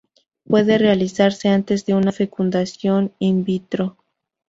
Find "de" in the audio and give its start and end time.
1.85-1.93